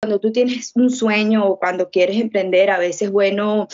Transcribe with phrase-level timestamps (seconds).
[0.00, 3.68] cuando tú tienes un sueño o cuando quieres emprender, a veces es bueno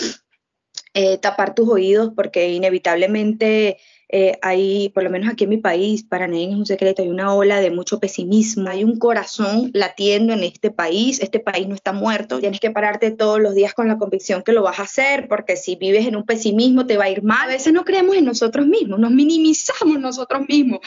[0.92, 6.02] eh, tapar tus oídos porque inevitablemente eh, hay, por lo menos aquí en mi país,
[6.02, 10.32] para nadie es un secreto, hay una ola de mucho pesimismo, hay un corazón latiendo
[10.32, 13.86] en este país, este país no está muerto, tienes que pararte todos los días con
[13.86, 17.04] la convicción que lo vas a hacer, porque si vives en un pesimismo te va
[17.04, 17.48] a ir mal.
[17.50, 20.80] A veces no creemos en nosotros mismos, nos minimizamos nosotros mismos.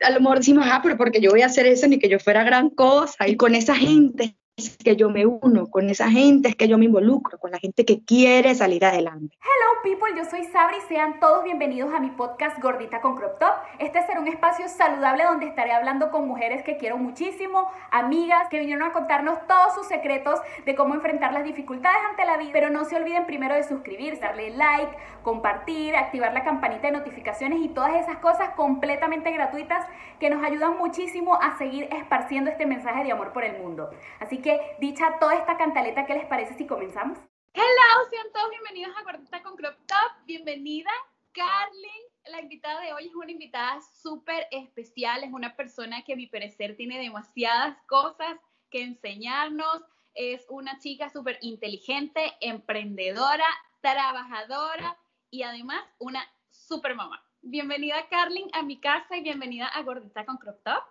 [0.00, 2.18] A lo mejor decimos, ah, pero porque yo voy a hacer eso, ni que yo
[2.18, 6.48] fuera gran cosa, y con esa gente es que yo me uno, con esa gente
[6.48, 9.36] es que yo me involucro, con la gente que quiere salir adelante.
[9.42, 13.52] Hello people, yo soy Sabri, sean todos bienvenidos a mi podcast Gordita con Crop Top.
[13.78, 18.58] Este será un espacio saludable donde estaré hablando con mujeres que quiero muchísimo, amigas que
[18.58, 22.50] vinieron a contarnos todos sus secretos de cómo enfrentar las dificultades ante la vida.
[22.54, 27.60] Pero no se olviden primero de suscribirse, darle like, compartir, activar la campanita de notificaciones
[27.60, 29.84] y todas esas cosas completamente gratuitas
[30.18, 33.90] que nos ayudan muchísimo a seguir esparciendo este mensaje de amor por el mundo.
[34.18, 37.18] Así que que, dicha toda esta cantaleta, ¿qué les parece si comenzamos?
[37.52, 40.24] Hello, sean todos bienvenidos a Gordita con Crop Top.
[40.24, 40.92] Bienvenida,
[41.32, 42.04] Carlin.
[42.30, 45.24] La invitada de hoy es una invitada súper especial.
[45.24, 48.38] Es una persona que, a mi parecer, tiene demasiadas cosas
[48.70, 49.82] que enseñarnos.
[50.14, 53.48] Es una chica súper inteligente, emprendedora,
[53.80, 54.96] trabajadora
[55.28, 57.20] y además una súper mamá.
[57.42, 60.84] Bienvenida, Carlin, a mi casa y bienvenida a Gordita con Crop Top.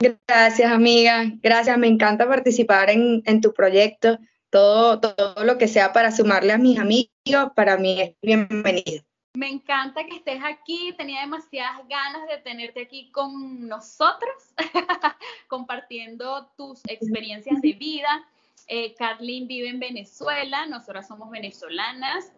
[0.00, 1.24] Gracias, amiga.
[1.42, 4.18] Gracias, me encanta participar en, tu proyecto.
[4.48, 7.10] Todo, todo lo que sea para sumarle a mis amigos,
[7.54, 9.04] para mí es bienvenido.
[9.34, 10.94] Me encanta que estés aquí.
[10.96, 14.32] Tenía demasiadas ganas de tenerte aquí con nosotros,
[15.48, 18.26] compartiendo tus experiencias de vida.
[18.68, 22.32] Eh, Carlin vive en Venezuela, nosotras somos venezolanas.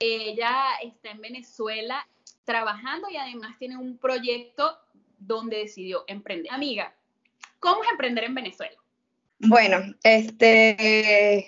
[0.00, 2.06] Ella está en Venezuela
[2.44, 4.76] trabajando y además tiene un proyecto
[5.18, 6.52] donde decidió emprender.
[6.52, 6.94] Amiga,
[7.60, 8.76] ¿Cómo es emprender en Venezuela?
[9.38, 11.46] Bueno, este,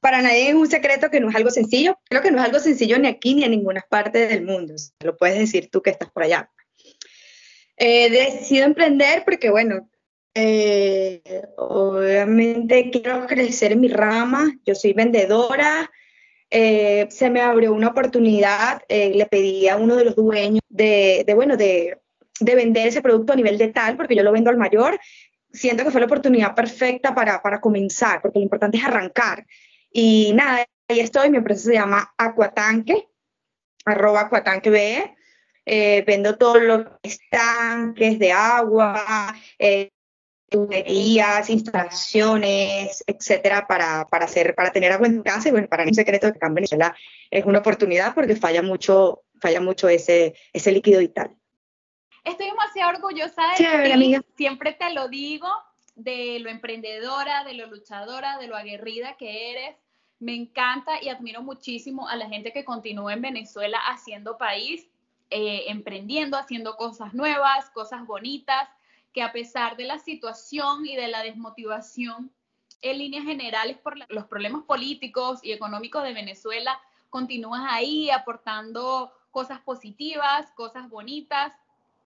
[0.00, 1.96] para nadie es un secreto que no es algo sencillo.
[2.08, 4.74] Creo que no es algo sencillo ni aquí ni en ninguna parte del mundo.
[5.00, 6.50] Lo puedes decir tú que estás por allá.
[7.76, 9.88] He decidido emprender porque, bueno,
[10.34, 14.52] eh, obviamente quiero crecer en mi rama.
[14.66, 15.88] Yo soy vendedora.
[16.50, 18.82] Eh, se me abrió una oportunidad.
[18.88, 22.01] Eh, le pedí a uno de los dueños de bueno, de
[22.44, 24.98] de vender ese producto a nivel de tal, porque yo lo vendo al mayor,
[25.52, 29.46] siento que fue la oportunidad perfecta para, para comenzar, porque lo importante es arrancar.
[29.90, 33.08] Y nada, ahí estoy, mi empresa se llama Aquatanque,
[33.84, 35.14] arroba Aquatanque
[35.64, 39.90] eh, vendo todo lo que es tanques de agua, eh,
[40.48, 45.48] tuberías, instalaciones, etcétera, para, para, hacer, para tener agua en casa.
[45.48, 46.94] Y bueno, para mí un secreto que acá en Venezuela
[47.30, 51.36] es una oportunidad porque falla mucho, falla mucho ese, ese líquido vital.
[52.24, 54.16] Estoy demasiado orgullosa de ti.
[54.36, 55.48] Siempre te lo digo,
[55.96, 59.76] de lo emprendedora, de lo luchadora, de lo aguerrida que eres.
[60.20, 64.88] Me encanta y admiro muchísimo a la gente que continúa en Venezuela haciendo país,
[65.30, 68.68] eh, emprendiendo, haciendo cosas nuevas, cosas bonitas,
[69.12, 72.30] que a pesar de la situación y de la desmotivación
[72.82, 79.60] en líneas generales por los problemas políticos y económicos de Venezuela, continúas ahí aportando cosas
[79.60, 81.52] positivas, cosas bonitas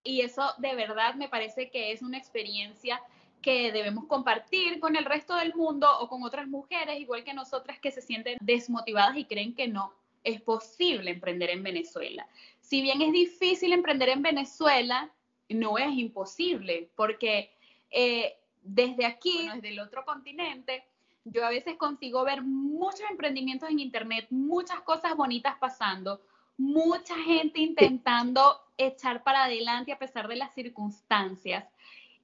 [0.06, 3.03] y eso de verdad me parece que es una experiencia
[3.43, 7.78] que debemos compartir con el resto del mundo o con otras mujeres, igual que nosotras
[7.78, 9.93] que se sienten desmotivadas y creen que no
[10.25, 12.27] es posible emprender en Venezuela.
[12.61, 15.12] Si bien es difícil emprender en Venezuela,
[15.49, 17.53] no es imposible, porque
[17.91, 20.84] eh, desde aquí, desde el otro continente,
[21.25, 26.21] yo a veces consigo ver muchos emprendimientos en Internet, muchas cosas bonitas pasando,
[26.56, 31.65] mucha gente intentando echar para adelante a pesar de las circunstancias.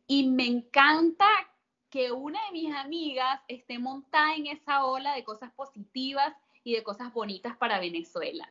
[0.07, 1.27] Y me encanta
[1.91, 6.35] que una de mis amigas esté montada en esa ola de cosas positivas
[6.65, 8.51] y de cosas bonitas para Venezuela.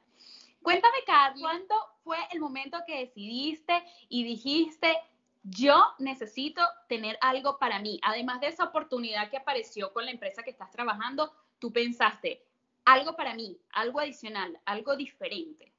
[0.62, 4.96] Cuéntame, Carlos, ¿cuándo fue el momento que decidiste y dijiste,
[5.41, 8.00] yo necesito tener algo para mí?
[8.03, 12.46] Además de esa oportunidad que apareció con la empresa que estás trabajando, tú pensaste,
[12.85, 15.71] algo para mí, algo adicional, algo diferente.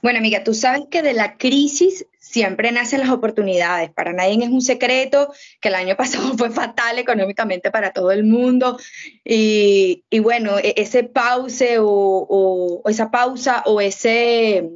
[0.00, 3.90] Bueno, amiga, tú sabes que de la crisis siempre nacen las oportunidades.
[3.90, 8.24] Para nadie es un secreto que el año pasado fue fatal económicamente para todo el
[8.24, 8.78] mundo.
[9.24, 14.70] Y, bueno, e, ese pause o, esa pausa o ese,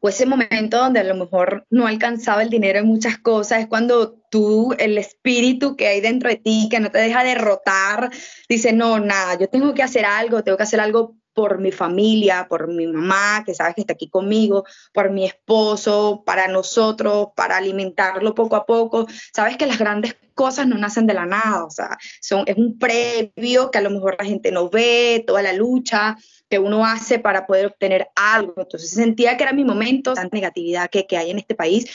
[0.00, 3.66] o ese momento donde a lo mejor no alcanzaba el dinero en muchas cosas, es
[3.66, 8.10] cuando tú, el espíritu que hay dentro de ti, que no te deja derrotar,
[8.48, 12.46] dice, no, nada, yo tengo que hacer algo, tengo que hacer algo por mi familia,
[12.48, 17.56] por mi mamá, que sabes que está aquí conmigo, por mi esposo, para nosotros, para
[17.56, 19.06] alimentarlo poco a poco.
[19.34, 22.78] Sabes que las grandes cosas no nacen de la nada, o sea, son, es un
[22.78, 26.16] previo que a lo mejor la gente no ve, toda la lucha
[26.48, 28.54] que uno hace para poder obtener algo.
[28.56, 31.86] Entonces sentía que era mi momento, tanta negatividad que, hay en este país,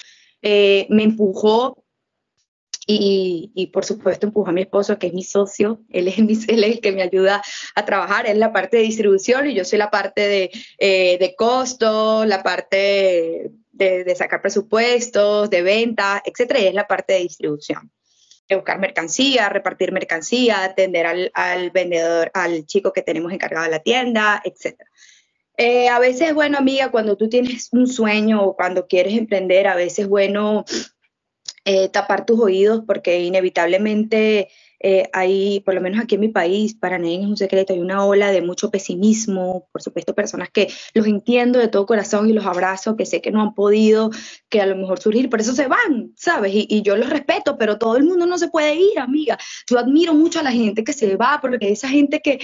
[0.41, 1.83] eh, me empujó
[2.91, 6.17] y, por supuesto empujó a mi esposo, que es mi socio, él es,
[6.49, 7.41] el que me ayuda
[7.75, 11.35] a trabajar, es la parte de distribución y yo soy la parte de, eh, de
[11.35, 17.91] costo, la parte de, sacar presupuestos, de venta, etcétera, y es la parte de distribución.
[18.47, 23.71] De buscar mercancía, repartir mercancía, atender al, al vendedor, al chico que tenemos encargado de
[23.71, 24.89] la tienda, etcétera.
[25.55, 29.75] Eh, a veces, bueno, amiga, cuando tú tienes un sueño o cuando quieres emprender, a
[29.75, 30.65] veces es bueno
[31.71, 34.49] eh, tapar tus oídos porque inevitablemente
[34.79, 37.79] eh, hay, por lo menos aquí en mi país, para nadie es un secreto, hay
[37.79, 42.33] una ola de mucho pesimismo, por supuesto personas que los entiendo de todo corazón y
[42.33, 44.09] los abrazo, que sé que no han podido,
[44.49, 46.55] que a lo mejor surgir, por eso se van, ¿sabes?
[46.55, 49.37] Y, y yo los respeto, pero todo el mundo no se puede ir, amiga.
[49.69, 52.39] Yo admiro mucho a la gente que se va, porque esa gente que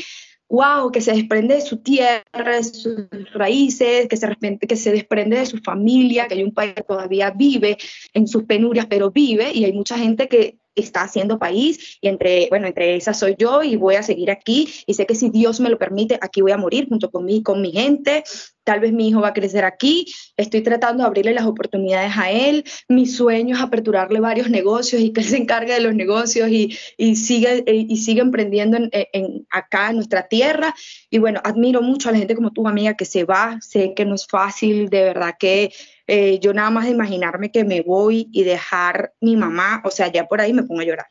[0.50, 5.39] wow, que se desprende de su tierra, de sus raíces, que se, que se desprende
[5.39, 7.77] de su familia, que hay un país que todavía vive
[8.13, 12.48] en sus penurias, pero vive, y hay mucha gente que está haciendo país y entre,
[12.50, 15.60] bueno, entre esas soy yo y voy a seguir aquí y sé que si Dios
[15.60, 18.24] me lo permite, aquí voy a morir junto con mi, con mi gente,
[18.63, 22.31] tal vez mi hijo va a crecer aquí, estoy tratando de abrirle las oportunidades a
[22.31, 26.50] él, mi sueño es aperturarle varios negocios y que él se encargue de los negocios
[26.50, 30.74] y, y sigue, eh, y sigue emprendiendo en, en, acá en nuestra tierra.
[31.10, 34.04] Y bueno, admiro mucho a la gente como tu amiga que se va, sé que
[34.04, 35.71] no es fácil, de verdad que
[36.07, 40.12] eh, yo nada más de imaginarme que me voy y dejar mi mamá, o sea,
[40.12, 41.07] ya por ahí me pongo a llorar.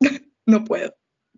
[0.46, 0.94] no puedo.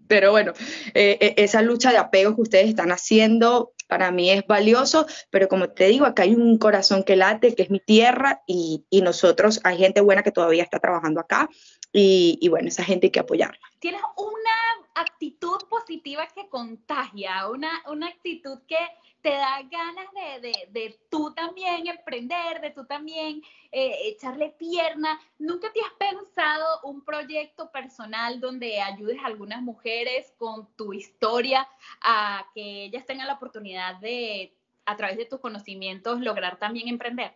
[0.06, 0.52] Pero bueno,
[0.94, 5.48] eh, eh, esa lucha de apego que ustedes están haciendo para mí es valioso, pero
[5.48, 9.02] como te digo, acá hay un corazón que late, que es mi tierra, y, y
[9.02, 11.50] nosotros, hay gente buena que todavía está trabajando acá,
[11.92, 13.58] y, y, bueno, esa gente hay que apoyarla.
[13.80, 18.78] Tienes una actitud positiva que contagia, una, una actitud que
[19.22, 25.20] te da ganas de, de, de, tú también emprender, de tú también eh, echarle pierna.
[25.38, 31.68] ¿Nunca te has pensado un proyecto personal donde ayudes a algunas mujeres con tu historia
[32.00, 34.54] a que ellas tengan la oportunidad de,
[34.86, 37.34] a través de tus conocimientos, lograr también emprender?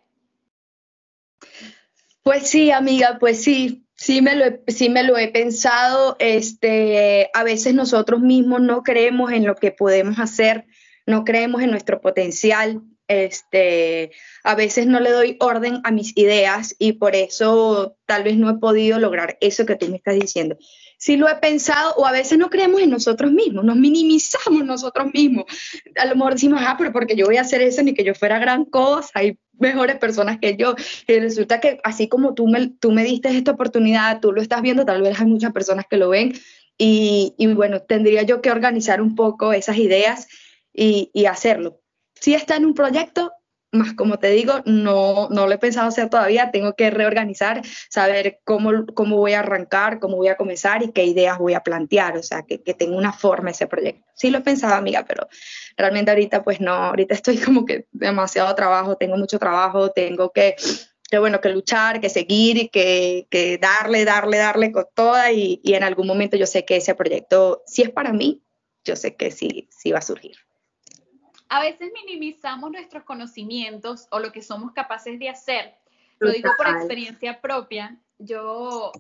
[2.23, 6.17] Pues sí, amiga, pues sí, sí me lo he, sí me lo he pensado.
[6.19, 10.67] Este, a veces nosotros mismos no creemos en lo que podemos hacer
[11.07, 14.13] no creemos en nuestro potencial, este,
[14.43, 18.49] a veces no le doy orden a mis ideas y por eso tal vez no
[18.49, 20.57] he podido lograr eso que tú me estás diciendo.
[21.05, 25.09] Sí lo he pensado o a veces no creemos en nosotros mismos, nos minimizamos nosotros
[25.13, 25.45] mismos.
[25.97, 28.15] A lo mejor decimos, ah, pero porque yo voy a hacer eso ni que yo
[28.15, 30.75] fuera gran cosa, hay mejores personas que yo.
[31.07, 34.63] Y resulta que así como tú me, tú me diste esta oportunidad, tú lo estás
[34.63, 36.33] viendo, tal vez hay muchas personas que lo ven
[36.79, 40.27] y, y bueno, tendría yo que organizar un poco esas ideas
[40.73, 41.83] y, hacerlo.
[42.15, 43.31] Si está en un proyecto,
[43.75, 48.41] más como te digo, no, no lo he pensado hacer todavía, tengo que reorganizar, saber
[48.45, 52.17] cómo, cómo voy a arrancar, cómo voy a comenzar y qué ideas voy a plantear,
[52.17, 54.05] o sea, que, que tenga una forma ese proyecto.
[54.15, 55.29] Sí lo he pensado, amiga, pero
[55.77, 60.57] realmente ahorita pues no, ahorita estoy como que demasiado trabajo, tengo mucho trabajo, tengo que,
[61.11, 65.75] que bueno, que luchar, que seguir, que, que darle, darle, darle con toda y, y
[65.75, 68.43] en algún momento yo sé que ese proyecto, si es para mí,
[68.85, 70.37] yo sé que sí, sí va a surgir
[71.55, 75.77] a veces minimizamos nuestros conocimientos o lo que somos capaces de hacer.
[76.19, 77.97] Lo digo por experiencia propia.
[78.19, 78.91] Yo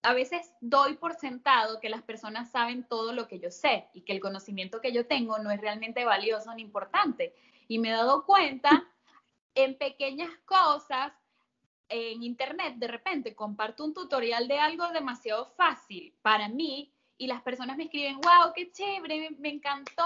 [0.00, 4.00] a veces doy por sentado que las personas saben todo lo que yo sé y
[4.00, 7.34] que el conocimiento que yo tengo no es realmente valioso ni importante.
[7.68, 8.82] Y me he dado cuenta
[9.54, 11.12] en pequeñas cosas
[11.90, 17.42] en internet, de repente comparto un tutorial de algo demasiado fácil para mí y las
[17.42, 20.02] personas me escriben, wow, qué chévere, me, encantó,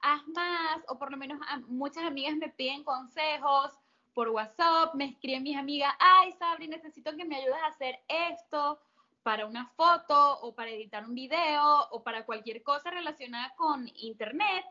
[0.00, 3.72] haz más, o por lo menos muchas amigas me piden consejos
[4.14, 8.80] por WhatsApp, me escriben mis amigas, ay, Sabri, necesito que me ayudes a hacer esto
[9.22, 14.64] para una foto o para editar un video o para cualquier cosa relacionada con internet.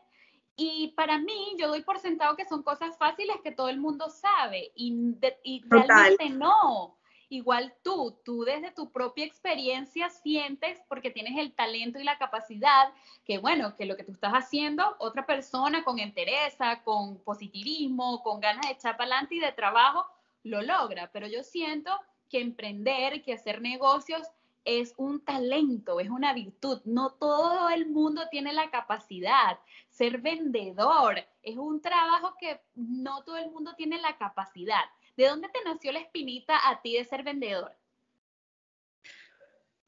[0.56, 4.10] Y para mí, yo doy por sentado que son cosas fáciles que todo el mundo
[4.10, 5.14] sabe y,
[5.44, 6.96] y realmente no
[7.28, 12.92] igual tú, tú desde tu propia experiencia sientes porque tienes el talento y la capacidad
[13.24, 18.40] que bueno, que lo que tú estás haciendo, otra persona con entereza, con positivismo, con
[18.40, 20.06] ganas de echar para adelante y de trabajo,
[20.44, 21.10] lo logra.
[21.12, 21.90] Pero yo siento
[22.30, 24.22] que emprender, que hacer negocios
[24.64, 26.80] es un talento, es una virtud.
[26.84, 29.58] No todo el mundo tiene la capacidad.
[29.90, 34.84] Ser vendedor es un trabajo que no todo el mundo tiene la capacidad.
[35.16, 37.72] ¿De dónde te nació la espinita a ti de ser vendedor?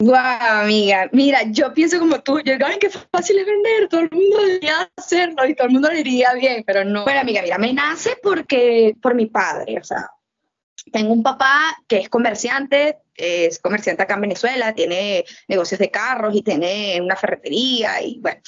[0.00, 4.02] Guau, amiga, mira, yo pienso como tú, yo digo, ay, qué fácil es vender, todo
[4.02, 7.02] el mundo debería hacerlo y todo el mundo lo diría bien, pero no.
[7.02, 10.08] Bueno, amiga, mira, me nace porque, por mi padre, o sea,
[10.92, 16.32] tengo un papá que es comerciante, es comerciante acá en Venezuela, tiene negocios de carros
[16.35, 18.40] y tiene una ferretería y bueno,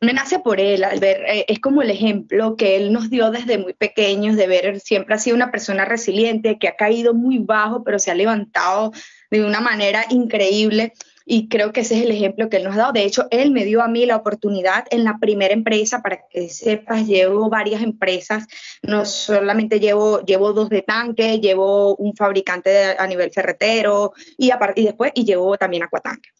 [0.00, 3.30] me nace por él, al ver, eh, es como el ejemplo que él nos dio
[3.30, 7.38] desde muy pequeños, de ver, siempre ha sido una persona resiliente, que ha caído muy
[7.38, 8.92] bajo, pero se ha levantado
[9.30, 10.92] de una manera increíble.
[11.28, 12.92] Y creo que ese es el ejemplo que él nos ha dado.
[12.92, 16.48] De hecho, él me dio a mí la oportunidad en la primera empresa, para que
[16.48, 18.46] sepas, llevo varias empresas,
[18.82, 24.84] no solamente llevo, llevo dos de tanque, llevo un fabricante a nivel ferretero y, y
[24.84, 26.35] después, y llevo también acuatanque.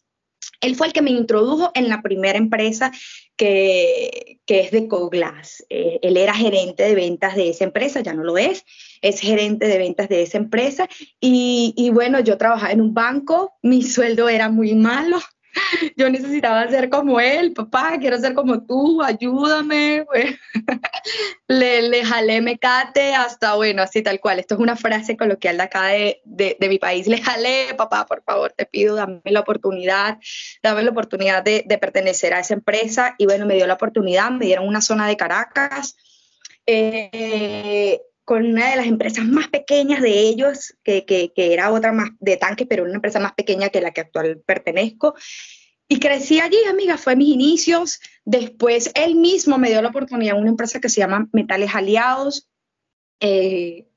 [0.61, 2.91] Él fue el que me introdujo en la primera empresa
[3.35, 5.65] que, es de Coglass.
[5.69, 8.65] Eh, él era gerente de ventas de esa empresa, ya no lo es,
[9.01, 10.89] es gerente de ventas de esa empresa.
[11.19, 15.19] Y, y bueno, yo trabajaba en un banco, mi sueldo era muy malo,
[15.95, 20.05] yo necesitaba ser como él, papá, quiero ser como tú, ayúdame.
[21.47, 24.39] le, le jalé mecate hasta, bueno, así tal cual.
[24.39, 27.07] Esto es una frase coloquial de acá de, de, mi país.
[27.07, 30.17] Le jalé, papá, por favor, te pido, dame la oportunidad,
[30.61, 33.15] dame la oportunidad de, de pertenecer a esa empresa.
[33.17, 35.95] Y bueno, me dio la oportunidad, me dieron una zona de Caracas.
[36.65, 41.93] Eh, con una de las empresas más pequeñas de ellos, que, que, que, era otra
[41.93, 45.15] más de tanque, pero una empresa más pequeña que la que actual pertenezco.
[45.87, 48.01] Y crecí allí, amiga, fue mis inicios.
[48.25, 52.49] Después él mismo me dio la oportunidad en una empresa que se llama Metales Aliados.
[53.21, 53.87] Eh,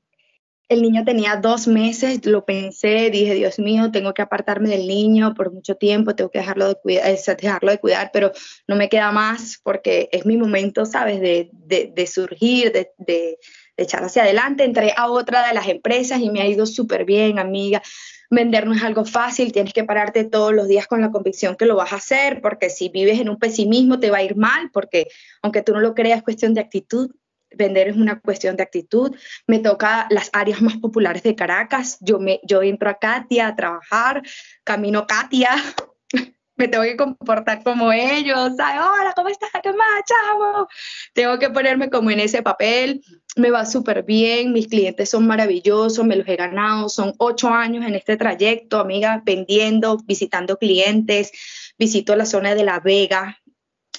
[0.69, 5.33] el niño tenía dos meses, lo pensé, dije, Dios mío, tengo que apartarme del niño
[5.33, 8.31] por mucho tiempo, tengo que dejarlo de cuidar, dejarlo de cuidar pero
[8.65, 13.37] no me queda más porque es mi momento, ¿sabes?, de, de surgir, de,
[13.77, 14.63] de, echar hacia adelante.
[14.63, 17.81] Entré a otra de las empresas y me ha ido súper bien, amiga.
[18.29, 21.65] Vender no es algo fácil, tienes que pararte todos los días con la convicción que
[21.65, 24.69] lo vas a hacer, porque si vives en un pesimismo te va a ir mal,
[24.71, 25.07] porque
[25.41, 27.11] aunque tú no lo creas, es cuestión de actitud.
[27.53, 29.13] Vender es una cuestión de actitud.
[29.47, 31.97] Me toca las áreas más populares de Caracas.
[31.99, 34.21] Yo, me, yo entro a Katia a trabajar,
[34.63, 35.49] camino Katia,
[36.61, 38.81] me tengo que comportar como ellos, ¿sabes?
[38.81, 39.49] Hola, ¿cómo estás?
[39.63, 40.67] ¿Qué más, chavo?
[41.11, 43.03] Tengo que ponerme como en ese papel.
[43.35, 46.87] Me va súper bien, mis clientes son maravillosos, me los he ganado.
[46.87, 51.31] Son ocho años en este trayecto, amiga, vendiendo, visitando clientes.
[51.79, 53.39] Visito la zona de La Vega,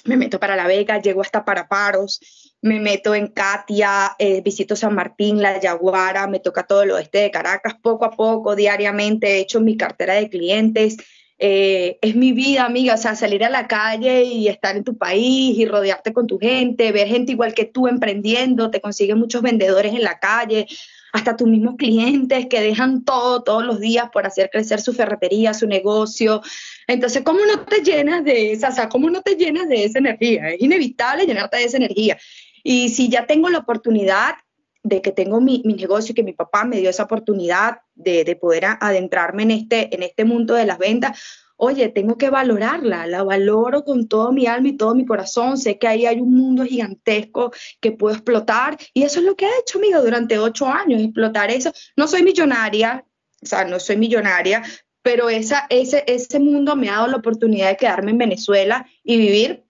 [0.05, 2.21] me meto para La Vega, llego hasta Paraparos,
[2.61, 7.17] me meto en Katia, eh, visito San Martín, La Yaguara, me toca todo el oeste
[7.17, 10.95] de Caracas, poco a poco, diariamente he hecho mi cartera de clientes
[11.45, 14.97] eh, es mi vida, amiga, o sea, salir a la calle y estar en tu
[14.97, 19.41] país y rodearte con tu gente, ver gente igual que tú emprendiendo, te consiguen muchos
[19.41, 20.67] vendedores en la calle,
[21.11, 25.53] hasta tus mismos clientes que dejan todo todos los días por hacer crecer su ferretería,
[25.53, 26.41] su negocio.
[26.87, 29.99] Entonces, ¿cómo no te llenas de esa, o sea, cómo no te llenas de esa
[29.99, 30.47] energía?
[30.51, 32.17] Es inevitable llenarte de esa energía.
[32.63, 34.35] Y si ya tengo la oportunidad
[34.83, 38.23] de que tengo mi, mi, negocio y que mi papá me dio esa oportunidad de,
[38.23, 41.19] de, poder adentrarme en este, en este mundo de las ventas,
[41.55, 45.77] oye, tengo que valorarla, la valoro con todo mi alma y todo mi corazón, sé
[45.77, 49.59] que ahí hay un mundo gigantesco que puedo explotar y eso es lo que he
[49.59, 51.71] hecho, amigo, durante ocho años, explotar eso.
[51.95, 53.05] No soy millonaria,
[53.41, 54.63] o sea, no soy millonaria,
[55.01, 59.17] pero esa, ese, ese mundo me ha dado la oportunidad de quedarme en Venezuela y
[59.17, 59.62] vivir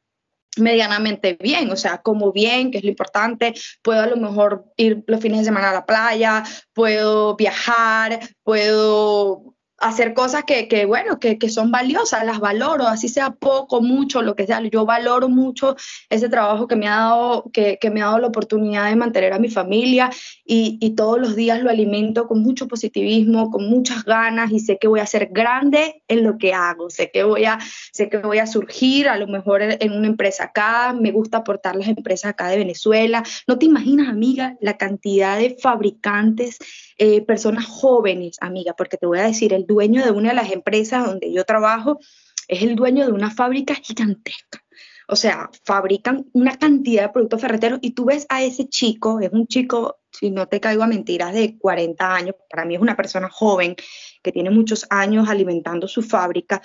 [0.57, 5.03] medianamente bien, o sea, como bien, que es lo importante, puedo a lo mejor ir
[5.07, 6.43] los fines de semana a la playa,
[6.73, 9.52] puedo viajar, puedo
[9.83, 14.21] hacer cosas que, que bueno, que, que, son valiosas, las valoro, así sea poco, mucho,
[14.21, 15.75] lo que sea, yo valoro mucho
[16.09, 19.33] ese trabajo que me ha dado, que, que me ha dado la oportunidad de mantener
[19.33, 20.09] a mi familia
[20.45, 24.77] y, y, todos los días lo alimento con mucho positivismo, con muchas ganas y sé
[24.77, 27.59] que voy a ser grande en lo que hago, sé que voy a,
[27.91, 31.75] sé que voy a surgir a lo mejor en una empresa acá, me gusta aportar
[31.75, 36.59] las empresas acá de Venezuela, no te imaginas, amiga, la cantidad de fabricantes
[36.97, 40.51] eh, personas jóvenes, amiga, porque te voy a decir, el dueño de una de las
[40.51, 41.99] empresas donde yo trabajo
[42.47, 44.63] es el dueño de una fábrica gigantesca.
[45.07, 49.31] O sea, fabrican una cantidad de productos ferreteros y tú ves a ese chico, es
[49.31, 52.95] un chico, si no te caigo a mentiras, de 40 años, para mí es una
[52.95, 53.75] persona joven
[54.21, 56.61] que tiene muchos años alimentando su fábrica,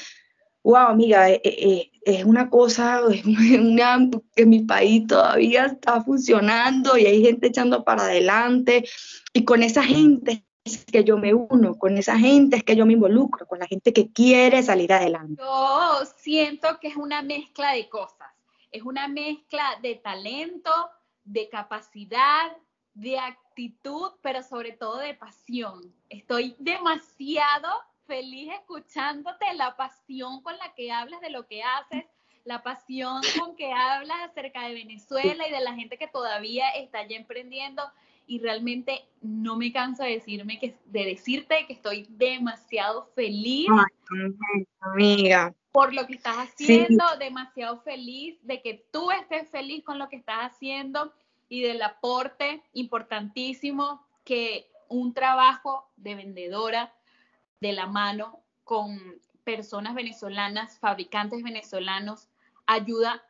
[0.68, 6.98] wow, amiga, eh, eh, es una cosa, es una, que mi país todavía está funcionando
[6.98, 8.84] y hay gente echando para adelante
[9.32, 12.84] y con esa gente es que yo me uno, con esa gente es que yo
[12.84, 15.42] me involucro, con la gente que quiere salir adelante.
[15.42, 18.28] Yo siento que es una mezcla de cosas,
[18.70, 20.70] es una mezcla de talento,
[21.24, 22.54] de capacidad,
[22.92, 25.94] de actitud, pero sobre todo de pasión.
[26.10, 27.70] Estoy demasiado
[28.08, 32.04] feliz escuchándote, la pasión con la que hablas de lo que haces,
[32.44, 37.06] la pasión con que hablas acerca de Venezuela y de la gente que todavía está
[37.06, 37.82] ya emprendiendo.
[38.26, 43.68] Y realmente no me canso de, decirme que, de decirte que estoy demasiado feliz.
[44.80, 45.54] amiga.
[45.72, 50.16] Por lo que estás haciendo, demasiado feliz de que tú estés feliz con lo que
[50.16, 51.12] estás haciendo
[51.48, 56.92] y del aporte importantísimo que un trabajo de vendedora
[57.60, 58.98] de la mano con
[59.44, 62.28] personas venezolanas, fabricantes venezolanos,
[62.66, 63.24] ayuda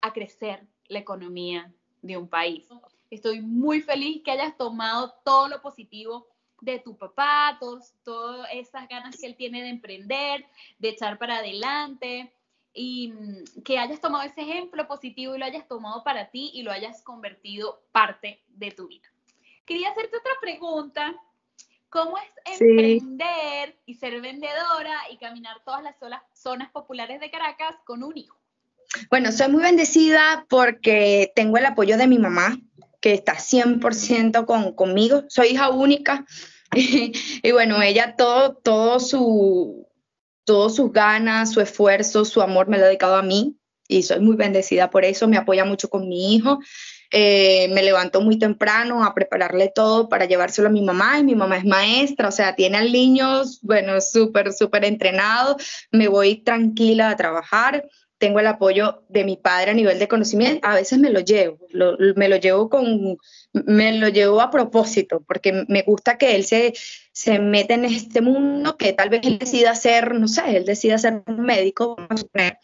[0.00, 2.68] a crecer la economía de un país.
[3.10, 6.28] Estoy muy feliz que hayas tomado todo lo positivo
[6.60, 10.46] de tu papá, todas esas ganas que él tiene de emprender,
[10.78, 12.32] de echar para adelante,
[12.72, 16.62] y mm, que hayas tomado ese ejemplo positivo y lo hayas tomado para ti y
[16.62, 19.08] lo hayas convertido parte de tu vida.
[19.64, 21.14] Quería hacerte otra pregunta.
[21.90, 25.96] ¿Cómo es emprender y ser vendedora y caminar todas las
[26.32, 28.38] zonas populares de Caracas con un hijo?
[29.10, 32.56] Bueno, soy muy bendecida porque tengo el apoyo de mi mamá,
[33.00, 35.24] que está 100% con, conmigo.
[35.28, 36.24] Soy hija única
[36.74, 39.88] y, y, bueno, ella todo, todo su,
[40.44, 43.56] todas sus ganas, su esfuerzo, su amor me lo ha dedicado a mí
[43.88, 46.60] y soy muy bendecida por eso, me apoya mucho con mi hijo.
[47.12, 51.34] Eh, me levanto muy temprano a prepararle todo para llevárselo a mi mamá y mi
[51.34, 55.56] mamá es maestra, o sea, tiene al niño, bueno, súper, súper entrenado,
[55.90, 57.84] me voy tranquila a trabajar,
[58.18, 61.58] tengo el apoyo de mi padre a nivel de conocimiento, a veces me lo llevo,
[62.14, 63.16] me lo llevo con,
[63.52, 66.74] me lo llevo a propósito, porque me gusta que él se,
[67.12, 70.98] se meta en este mundo, que tal vez él decida ser, no sé, él decida
[70.98, 72.58] ser un médico, vamos a suponer,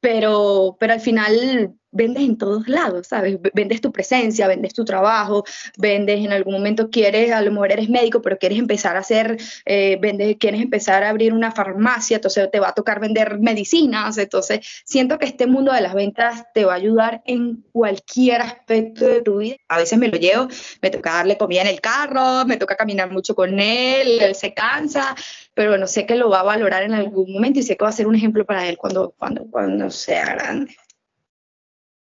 [0.00, 3.38] pero, pero al final vendes en todos lados, ¿sabes?
[3.54, 5.44] Vendes tu presencia, vendes tu trabajo,
[5.78, 9.38] vendes en algún momento quieres, a lo mejor eres médico, pero quieres empezar a hacer,
[9.64, 14.18] eh, vendes, quieres empezar a abrir una farmacia, entonces te va a tocar vender medicinas,
[14.18, 19.06] entonces siento que este mundo de las ventas te va a ayudar en cualquier aspecto
[19.06, 19.56] de tu vida.
[19.68, 20.48] A veces me lo llevo,
[20.82, 24.52] me toca darle comida en el carro, me toca caminar mucho con él, él se
[24.52, 25.14] cansa,
[25.58, 27.88] pero bueno, sé que lo va a valorar en algún momento y sé que va
[27.88, 30.76] a ser un ejemplo para él cuando, cuando, cuando sea grande.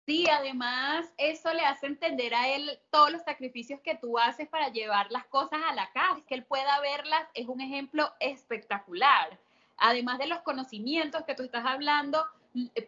[0.05, 4.69] Sí, además eso le hace entender a él todos los sacrificios que tú haces para
[4.69, 9.37] llevar las cosas a la casa, que él pueda verlas es un ejemplo espectacular.
[9.75, 12.25] Además de los conocimientos que tú estás hablando,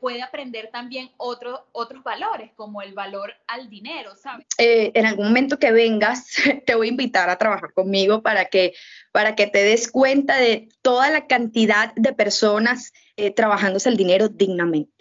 [0.01, 4.45] puede aprender también otro, otros valores, como el valor al dinero, ¿sabes?
[4.57, 6.25] Eh, en algún momento que vengas,
[6.65, 8.73] te voy a invitar a trabajar conmigo para que,
[9.11, 14.27] para que te des cuenta de toda la cantidad de personas eh, trabajándose el dinero
[14.27, 14.91] dignamente.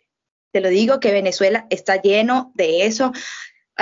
[0.53, 3.13] Te lo digo que Venezuela está lleno de eso.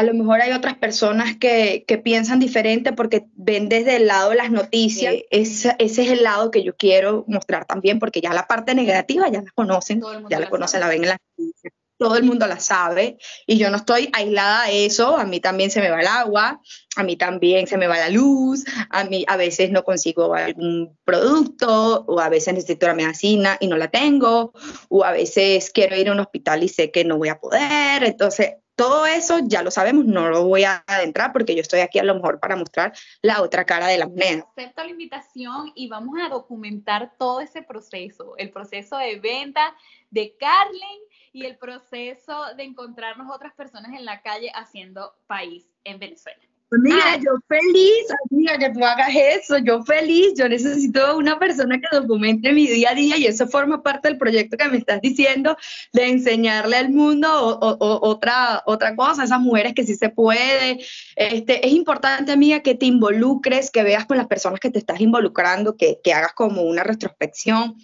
[0.01, 4.37] A lo mejor hay otras personas que, piensan diferente porque ven desde el lado de
[4.37, 5.15] las noticias.
[5.31, 9.43] ese es el lado que yo quiero mostrar también, porque ya la parte negativa ya
[9.43, 13.19] la conocen, ya la, conocen, la ven en las noticias todo el mundo la sabe.
[13.47, 16.63] Y yo no estoy aislada a eso, a mí también se me va el agua,
[16.97, 20.99] a mí también se me va la luz, a mí a veces no consigo algún
[21.05, 24.55] producto o a veces necesito una medicina y no la tengo
[24.89, 28.03] o a veces quiero ir a un hospital y sé que no voy a poder,
[28.05, 31.99] entonces todo eso ya lo sabemos, no lo voy a adentrar porque yo estoy aquí
[31.99, 34.47] a lo mejor para mostrar la otra cara de la moneda.
[34.57, 39.75] Acepto la invitación y vamos a documentar todo ese proceso, el proceso de venta
[40.09, 40.99] de Carlen
[41.35, 46.50] y el proceso de encontrarnos otras personas en la calle haciendo país en Venezuela.
[46.71, 47.19] Pues ah.
[47.19, 52.53] yo feliz, amiga, que tú hagas eso, yo feliz, yo necesito una persona que documente
[52.53, 55.57] mi día a día y eso forma parte del proyecto que me estás diciendo
[55.93, 60.79] de enseñarle al mundo otra, otra cosa, esas mujeres que sí se puede.
[61.17, 65.01] Este, es importante, amiga, que te involucres, que veas con las personas que te estás
[65.01, 67.75] involucrando, que, que hagas como una retrospección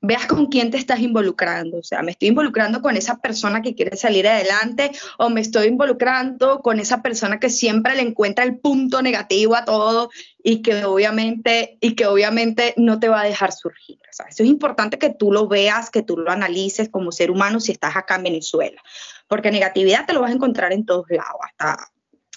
[0.00, 1.78] veas con quién te estás involucrando.
[1.78, 5.66] O sea, me estoy involucrando con esa persona que quiere salir adelante o me estoy
[5.66, 10.10] involucrando con esa persona que siempre le encuentra el punto negativo a todo
[10.42, 13.98] y que obviamente, y que obviamente no te va a dejar surgir.
[14.08, 17.30] O sea, eso es importante que tú lo veas, que tú lo analices como ser
[17.30, 18.80] humano si estás acá en Venezuela.
[19.26, 21.90] Porque negatividad te lo vas a encontrar en todos lados, hasta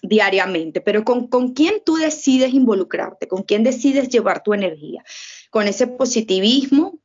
[0.04, 5.04] diariamente, pero con, con quién tú decides involucrarte, con quién decides llevar tu energía,
[5.52, 7.01] con ese positivismo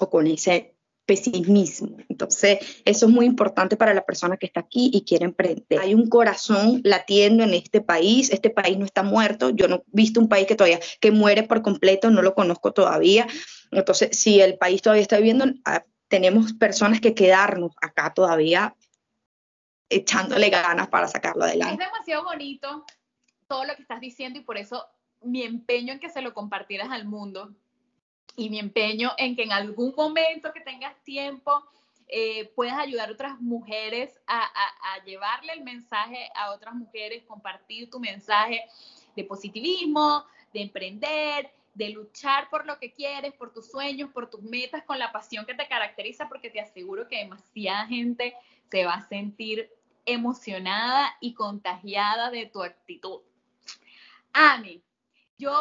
[0.00, 1.96] o con ese pesimismo.
[2.08, 5.80] Entonces, eso es muy importante para la persona que está aquí y quiere emprender.
[5.80, 9.82] Hay un corazón latiendo en este país, este país no está muerto, yo no he
[9.92, 13.26] visto un país que todavía que muere por completo, no lo conozco todavía.
[13.70, 18.74] Entonces, si el país todavía está viviendo, ah, tenemos personas que quedarnos acá todavía
[19.88, 21.84] echándole ganas para sacarlo adelante.
[21.84, 22.84] Es demasiado bonito
[23.46, 24.84] todo lo que estás diciendo y por eso
[25.22, 27.54] mi empeño en que se lo compartieras al mundo
[28.36, 31.64] y mi empeño en que en algún momento que tengas tiempo
[32.08, 37.90] eh, puedas ayudar a otras mujeres a, a, llevarle el mensaje a otras mujeres, compartir
[37.90, 38.64] tu mensaje
[39.16, 44.42] de positivismo, de emprender, de luchar por lo que quieres, por tus sueños, por tus
[44.42, 48.34] metas, con la pasión que te caracteriza, porque te aseguro que demasiada gente
[48.70, 49.68] se va a sentir
[50.04, 53.20] emocionada y contagiada de tu actitud.
[54.32, 54.80] Ani,
[55.38, 55.52] yo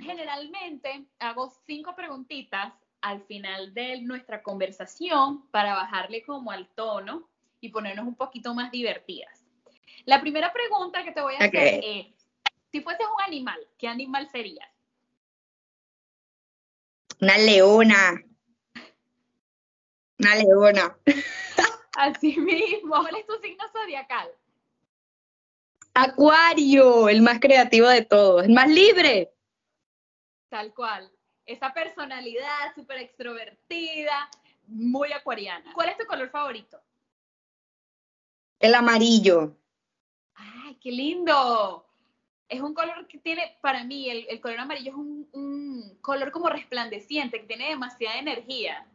[0.00, 7.28] generalmente hago cinco preguntitas al final de nuestra conversación para bajarle como al tono
[7.60, 9.44] y ponernos un poquito más divertidas.
[10.04, 12.06] La primera pregunta que te voy a hacer es,
[12.72, 14.68] si fueses un animal, ¿qué animal serías?
[17.20, 18.22] Una leona.
[20.18, 20.96] Una leona.
[21.96, 22.96] Así mismo.
[22.96, 24.30] ¿Cuál es tu signo zodiacal?
[25.94, 29.32] Acuario, el más creativo de todos, el más libre.
[30.48, 31.10] Tal cual.
[31.46, 34.30] Esa personalidad súper extrovertida,
[34.66, 35.72] muy acuariana.
[35.74, 36.80] ¿Cuál es tu color favorito?
[38.60, 39.56] El amarillo.
[40.34, 41.86] ¡Ay, qué lindo!
[42.48, 46.48] Es un color que tiene, para mí, el, color amarillo es un, un color como
[46.48, 48.86] resplandeciente, que tiene demasiada energía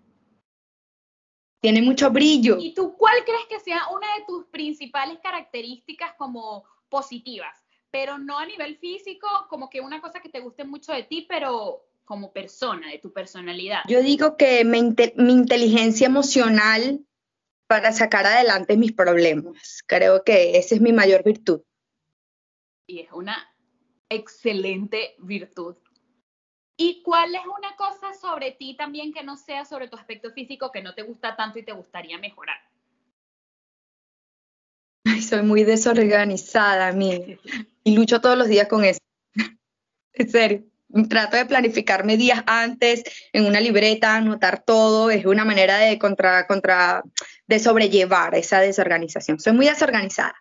[1.65, 2.57] tiene mucho brillo.
[2.59, 7.63] ¿Y tú cuál crees que sea una de tus principales características como positivas?
[7.91, 11.25] Pero no a nivel físico, como que una cosa que te guste mucho de ti,
[11.27, 13.79] pero como persona, de tu personalidad.
[13.87, 14.81] Yo digo que mi,
[15.15, 17.05] mi inteligencia emocional
[17.67, 19.83] para sacar adelante mis problemas.
[19.87, 21.61] Creo que esa es mi mayor virtud.
[22.87, 23.35] Y es una
[24.09, 25.75] excelente virtud.
[26.77, 30.71] ¿Y cuál es una cosa sobre ti también que no sea sobre tu aspecto físico
[30.71, 32.57] que no te gusta tanto y te gustaría mejorar?
[35.25, 37.37] Soy muy desorganizada, mí.
[37.83, 38.99] Y lucho todos los días con eso.
[40.13, 40.63] en serio.
[41.09, 45.09] Trato de planificarme días antes en una libreta, anotar todo.
[45.09, 47.03] Es una manera de contra, contra,
[47.47, 49.39] de sobrellevar esa desorganización.
[49.39, 50.35] Soy muy desorganizada.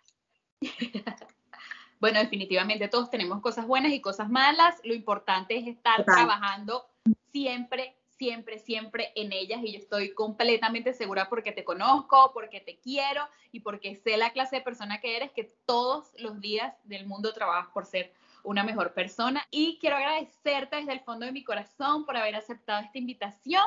[1.99, 4.75] bueno, definitivamente todos tenemos cosas buenas y cosas malas.
[4.83, 6.85] Lo importante es estar trabajando
[7.33, 12.77] siempre, siempre, siempre en ellas y yo estoy completamente segura porque te conozco, porque te
[12.79, 17.05] quiero y porque sé la clase de persona que eres, que todos los días del
[17.05, 19.45] mundo trabajas por ser una mejor persona.
[19.51, 23.65] Y quiero agradecerte desde el fondo de mi corazón por haber aceptado esta invitación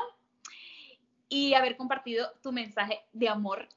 [1.27, 3.69] y haber compartido tu mensaje de amor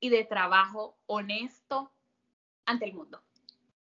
[0.00, 1.92] y de trabajo honesto
[2.64, 3.22] ante el mundo.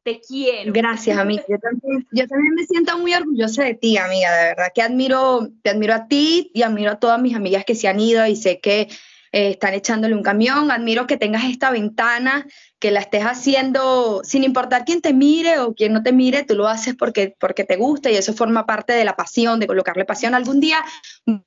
[0.02, 0.72] Te quiero.
[0.72, 1.44] Gracias, amiga.
[1.48, 5.48] Yo también, yo también me siento muy orgullosa de ti, amiga, de verdad que admiro,
[5.62, 8.34] te admiro a ti y admiro a todas mis amigas que se han ido y
[8.34, 8.88] sé que
[9.32, 10.70] eh, están echándole un camión.
[10.70, 12.46] Admiro que tengas esta ventana,
[12.80, 16.54] que la estés haciendo sin importar quién te mire o quién no te mire, tú
[16.54, 20.04] lo haces porque, porque te gusta y eso forma parte de la pasión, de colocarle
[20.04, 20.34] pasión.
[20.34, 20.82] Algún día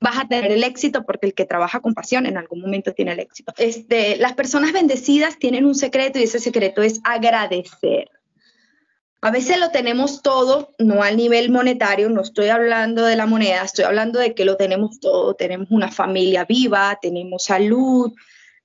[0.00, 3.12] vas a tener el éxito porque el que trabaja con pasión en algún momento tiene
[3.12, 3.52] el éxito.
[3.58, 8.13] Este, las personas bendecidas tienen un secreto y ese secreto es agradecer.
[9.24, 13.62] A veces lo tenemos todo, no al nivel monetario, no estoy hablando de la moneda,
[13.62, 15.32] estoy hablando de que lo tenemos todo.
[15.32, 18.12] Tenemos una familia viva, tenemos salud,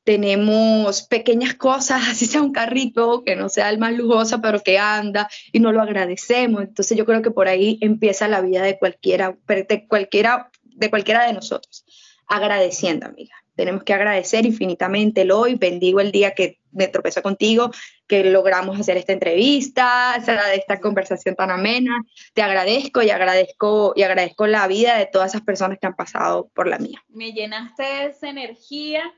[0.04, 4.78] tenemos pequeñas cosas, así sea un carrito que no sea el más lujoso, pero que
[4.78, 6.64] anda y no lo agradecemos.
[6.64, 11.26] Entonces yo creo que por ahí empieza la vida de cualquiera, de cualquiera, de cualquiera
[11.26, 11.86] de nosotros.
[12.28, 13.34] Agradeciendo, amiga.
[13.56, 15.56] Tenemos que agradecer infinitamente el hoy.
[15.56, 17.72] Bendigo el día que me tropezó contigo,
[18.10, 22.04] que logramos hacer esta entrevista, esta conversación tan amena.
[22.34, 26.50] Te agradezco y agradezco y agradezco la vida de todas esas personas que han pasado
[26.56, 27.02] por la mía.
[27.08, 29.14] Me llenaste de esa energía.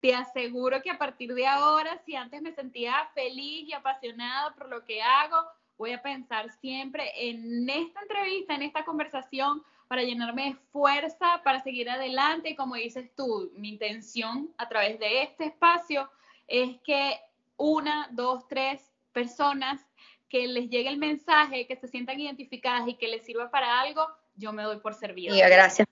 [0.00, 4.68] Te aseguro que a partir de ahora, si antes me sentía feliz y apasionada por
[4.68, 5.38] lo que hago,
[5.76, 11.60] voy a pensar siempre en esta entrevista, en esta conversación, para llenarme de fuerza, para
[11.60, 12.50] seguir adelante.
[12.50, 16.08] Y como dices tú, mi intención a través de este espacio
[16.46, 17.18] es que
[17.62, 19.80] una, dos, tres personas
[20.28, 24.06] que les llegue el mensaje, que se sientan identificadas y que les sirva para algo,
[24.34, 25.36] yo me doy por servido.
[25.36, 25.86] gracias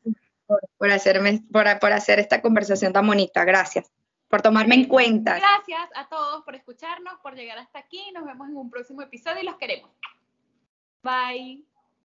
[0.78, 3.44] por, hacerme, por, por hacer esta conversación tan bonita.
[3.44, 3.90] Gracias
[4.28, 5.36] por tomarme en cuenta.
[5.36, 8.10] Gracias a todos por escucharnos, por llegar hasta aquí.
[8.12, 9.90] Nos vemos en un próximo episodio y los queremos.
[11.02, 11.69] Bye.